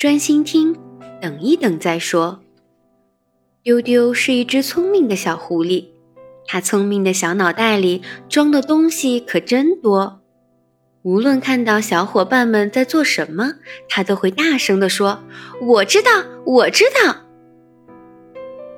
[0.00, 0.74] 专心听，
[1.20, 2.40] 等一等再说。
[3.62, 5.88] 丢丢是一只聪明的小狐狸，
[6.46, 10.22] 它聪明的小脑袋里装的东西可真多。
[11.02, 13.56] 无论看到小伙伴们在做什么，
[13.90, 15.22] 它都会大声地说
[15.60, 16.10] ：“我知道，
[16.46, 17.14] 我知道。”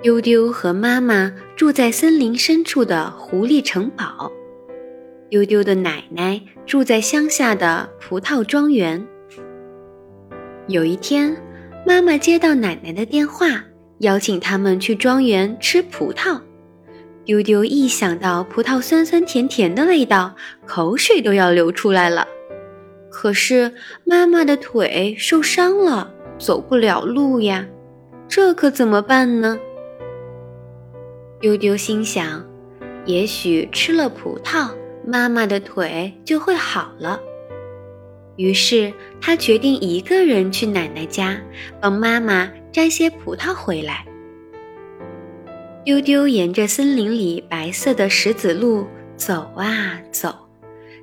[0.00, 4.30] 丢丢和妈妈住在森林深处的狐狸城堡。
[5.28, 9.04] 丢丢的奶奶住在乡下的葡萄庄园。
[10.68, 11.34] 有一天，
[11.86, 13.64] 妈妈接到奶奶的电话，
[14.00, 16.38] 邀请他们去庄园吃葡萄。
[17.24, 20.34] 丢丢一想到葡萄酸酸甜甜的味道，
[20.66, 22.28] 口水都要流出来了。
[23.10, 23.72] 可是
[24.04, 27.66] 妈妈的腿受伤了，走不了路呀，
[28.28, 29.58] 这可怎么办呢？
[31.40, 32.44] 丢丢心想，
[33.06, 34.68] 也许吃了葡萄。
[35.06, 37.18] 妈妈的腿就会好了。
[38.36, 41.38] 于是他决定一个人去奶奶家，
[41.80, 44.04] 帮妈妈摘些葡萄回来。
[45.84, 50.34] 丢丢沿着森林里白色的石子路走啊走，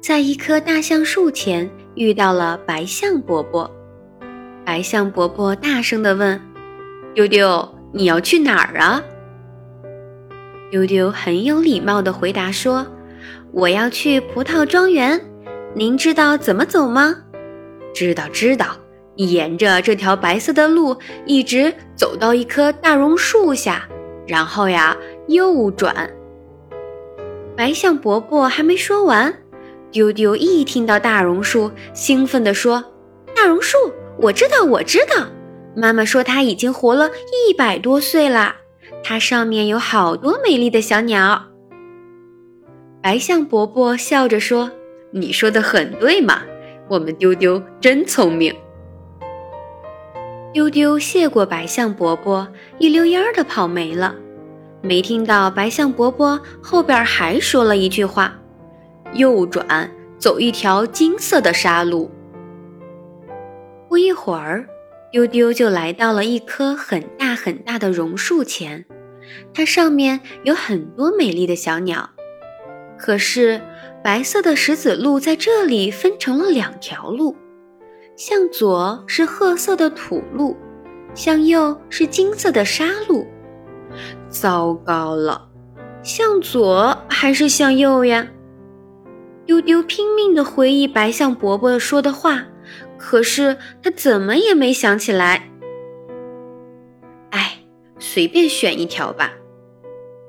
[0.00, 3.70] 在一棵大橡树前遇到了白象伯伯。
[4.64, 6.40] 白象伯伯大声地问
[7.14, 9.02] ：“丢丢，你要去哪儿啊？”
[10.70, 12.86] 丢丢很有礼貌地回答说。
[13.50, 15.18] 我要去葡萄庄园，
[15.74, 17.16] 您知道怎么走吗？
[17.98, 18.66] 知道，知道。
[19.16, 20.96] 你沿着这条白色的路
[21.26, 23.88] 一直走到一棵大榕树下，
[24.28, 24.96] 然后呀
[25.26, 26.08] 右转。
[27.56, 29.34] 白象伯伯还没说完，
[29.90, 32.84] 丢丢一听到大榕树，兴奋地说
[33.34, 33.76] ：“大榕树，
[34.20, 35.26] 我知道，我知道。
[35.74, 37.10] 妈妈说它已经活了
[37.48, 38.54] 一百多岁了，
[39.02, 41.46] 它上面有好多美丽的小鸟。”
[43.02, 44.70] 白象伯伯笑着说
[45.10, 46.42] ：“你说的很对嘛，
[46.88, 48.54] 我们丢丢真聪明。”
[50.52, 54.14] 丢丢谢过白象伯伯，一溜烟儿的跑没了。
[54.80, 58.38] 没听到白象伯伯后边还说了一句话
[59.12, 62.10] ：“右转，走一条金色的沙路。”
[63.88, 64.66] 不一会儿，
[65.10, 68.84] 丢丢就来到了一棵很大很大的榕树前，
[69.52, 72.10] 它上面有很多美丽的小鸟。
[72.98, 73.60] 可是，
[74.08, 77.36] 白色的石子路在这里分成了两条路，
[78.16, 80.56] 向左是褐色的土路，
[81.12, 83.26] 向右是金色的沙路。
[84.30, 85.50] 糟糕了，
[86.02, 88.26] 向左还是向右呀？
[89.44, 92.46] 丢丢拼命地回忆白象伯伯说的话，
[92.96, 95.50] 可是他怎么也没想起来。
[97.28, 97.58] 哎，
[97.98, 99.34] 随便选一条吧，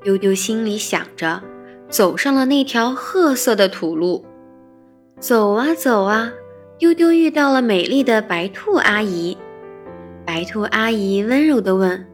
[0.03, 1.41] 丢丢心里想着。
[1.89, 4.23] 走上了那条褐色的土路，
[5.19, 6.31] 走啊走啊，
[6.77, 9.35] 丢丢遇到了美丽的白兔阿姨。
[10.23, 12.05] 白兔阿姨温柔地问：“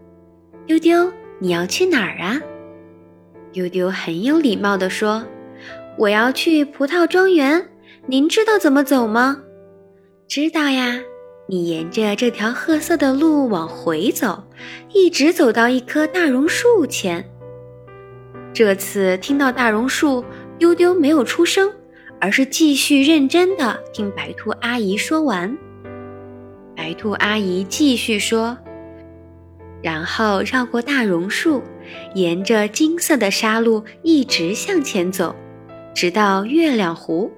[0.66, 2.41] 丢丢，你要去哪儿啊？”
[3.52, 5.25] 丢丢很有礼貌地说
[6.00, 7.68] ：“我要去葡萄庄园，
[8.08, 9.41] 您知道怎么走吗
[10.28, 11.02] ？”“知道呀，
[11.47, 14.46] 你沿着这条褐色的路往回走，
[14.94, 17.30] 一直走到一棵大榕树前。”
[18.55, 20.23] 这次听到大榕树，
[20.57, 21.69] 丢丢没有出声，
[22.21, 25.57] 而是继续认真的听白兔阿姨说完。
[26.73, 28.57] 白兔阿姨继续说
[29.83, 31.61] ：“然后绕过大榕树，
[32.13, 35.35] 沿着金色的沙路一直向前走，
[35.93, 37.29] 直到月亮湖。”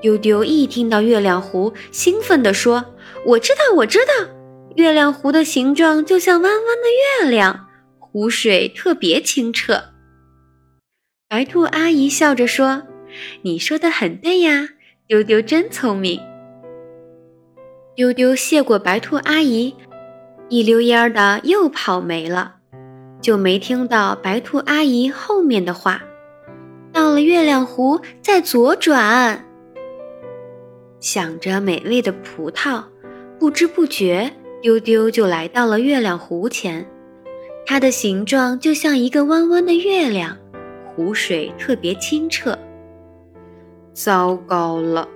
[0.00, 2.82] 丢丢一听到月亮湖，兴奋地说
[3.26, 4.26] ：“我知道，我知道，
[4.74, 7.68] 月亮湖的形状就像弯弯的月亮。”
[8.12, 9.84] 湖水特别清澈。
[11.30, 12.82] 白兔阿姨笑着说
[13.40, 14.68] ：“你说的很对呀，
[15.06, 16.20] 丢丢真聪明。”
[17.96, 19.74] 丢丢谢过白兔阿姨，
[20.50, 22.56] 一溜烟儿的又跑没了，
[23.22, 26.02] 就没听到白兔阿姨后面的话。
[26.92, 29.46] 到了月亮湖，再左转。
[31.00, 32.84] 想着美味的葡萄，
[33.38, 34.30] 不知不觉，
[34.60, 36.86] 丢丢就来到了月亮湖前。
[37.64, 40.36] 它的形状就像一个弯弯的月亮，
[40.84, 42.58] 湖水特别清澈。
[43.94, 45.08] 糟糕了，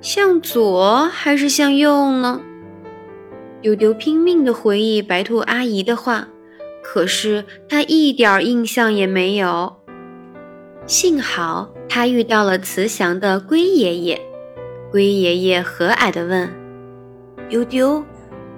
[0.00, 2.40] 向左还是向右呢？
[3.62, 6.28] 丢丢拼命地回忆白兔阿姨的话，
[6.82, 9.76] 可是他一点印象也没有。
[10.86, 14.20] 幸好他遇到了慈祥的龟爷爷，
[14.92, 16.48] 龟爷爷和蔼地问
[17.48, 18.04] ：“丢丢，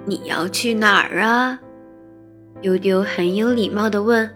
[0.05, 1.59] 你要去哪儿啊？”
[2.61, 4.29] 丢丢很有礼貌地问：“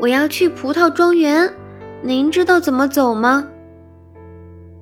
[0.00, 1.52] 我要去葡萄庄园，
[2.02, 3.48] 您知道怎么走吗？”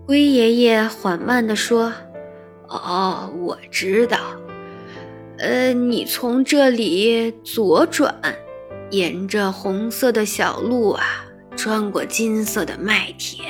[0.07, 1.93] 龟爷爷缓慢地说
[2.69, 4.19] ：“哦，我知道，
[5.39, 8.15] 呃，你从这里左转，
[8.91, 11.05] 沿着红色的小路啊，
[11.57, 13.47] 穿过金色的麦田，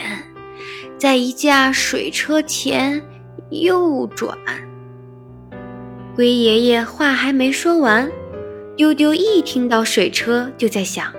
[0.99, 3.03] 在一架水车前
[3.50, 4.37] 右转。
[6.15, 8.11] 龟爷爷话还没说完，
[8.81, 11.12] 丢丢一听到水车就在想：“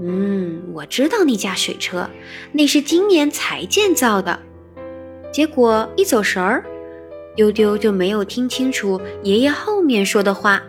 [0.00, 2.08] 嗯，我知道那架水车，
[2.52, 4.40] 那是今年才建造的。”
[5.30, 6.64] 结果一走神儿。
[7.36, 10.62] 丢丢就没有听清楚爷爷后面说的话。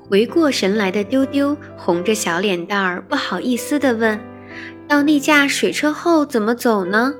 [0.00, 4.18] 回过神来的丢丢红着小脸蛋儿，不好意思地问
[4.88, 7.14] ：“到那架水车后怎么走呢？”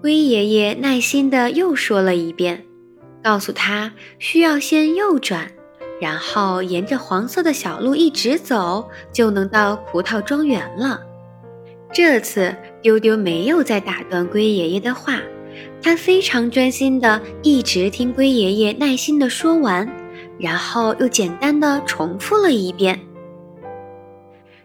[0.00, 2.64] 龟爷爷耐心地又说了一遍，
[3.24, 5.50] 告诉他需要先右转，
[5.98, 11.00] 然后沿着黄色的小路一直走，就能到葡萄庄园了。
[11.90, 15.20] 这次丢丢没有再打断龟爷爷的话。
[15.80, 19.88] 他非常专心的一直听龟爷爷耐心的说完，
[20.38, 23.00] 然后又简单的重复了一遍。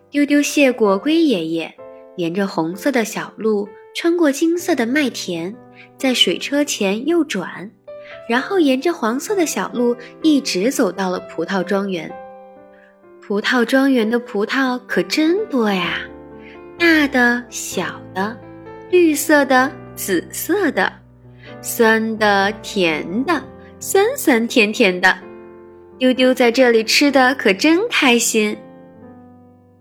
[0.09, 1.75] 丢丢谢过龟爷爷，
[2.17, 5.55] 沿着红色的小路，穿过金色的麦田，
[5.97, 7.69] 在水车前右转，
[8.27, 12.11] 然后沿着黄色的小路一直走到了葡萄庄园。
[13.21, 15.99] 葡萄庄园的葡萄可真多呀，
[16.77, 18.35] 大的、小的，
[18.89, 20.91] 绿色的、紫色的。
[21.61, 23.41] 酸的、甜的，
[23.79, 25.17] 酸酸甜甜的，
[25.97, 28.55] 丢丢在这里吃的可真开心。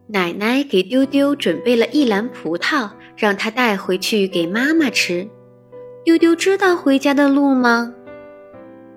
[0.08, 5.28] 奶奶给丢丢准备了一篮葡萄，让他带回去给妈妈吃。
[6.04, 7.92] 丢丢知道回家的路吗？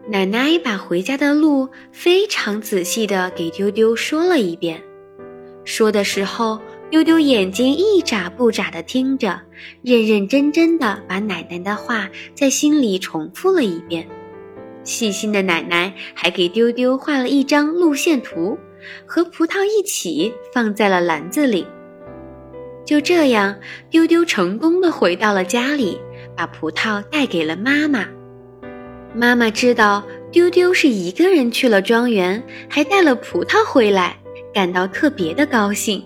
[0.07, 4.81] 奶奶把回家的路非常仔细的给丢丢说了一遍，
[5.63, 6.59] 说的时候。
[6.89, 9.39] 丢丢眼睛一眨不眨地听着，
[9.81, 14.05] 认认真真地把奶奶的话在心里重复了一遍。
[14.83, 18.57] 细心的奶奶还给丢丢画了一张路线图，
[19.05, 21.65] 和葡萄一起放在了篮子里。
[22.85, 23.55] 就这样，
[23.89, 25.97] 丢丢成功地回到了家里，
[26.35, 28.05] 把葡萄带给了妈妈。
[29.13, 34.17] 妈妈知道丢丢是一个人去了庄园，还带了葡萄回来，
[34.53, 36.03] 感到特别的高兴。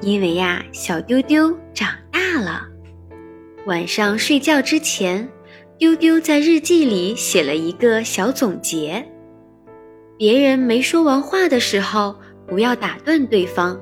[0.00, 2.66] 因为呀，小丢丢长大了。
[3.66, 5.28] 晚上睡觉之前，
[5.78, 9.06] 丢丢在日记里写了一个小总结：
[10.18, 12.16] 别人没说完话的时候，
[12.46, 13.78] 不要打断对方；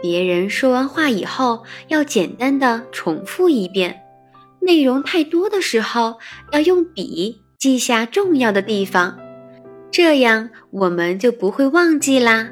[0.00, 3.92] 别人说完话以后，要简单的重复一遍；
[4.60, 6.18] 内容太多的时候，
[6.52, 9.18] 要用笔记下重要的地方，
[9.90, 12.48] 这样我们就不会忘记啦。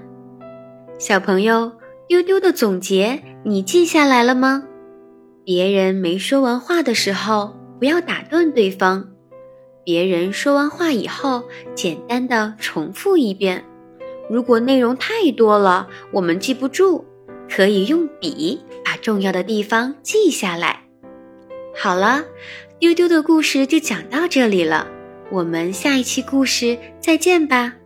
[0.99, 1.73] 小朋友。
[2.07, 4.65] 丢丢的总结，你记下来了吗？
[5.45, 9.03] 别人没说完话的时候，不要打断对方；
[9.85, 11.43] 别人说完话以后，
[11.75, 13.63] 简单的重复一遍。
[14.31, 17.05] 如果内容太多了，我们记不住，
[17.51, 20.85] 可以用笔把重要的地方记下来。
[21.77, 22.25] 好了，
[22.79, 24.89] 丢丢的故事就讲到这里了，
[25.31, 27.78] 我们下一期故事再见吧。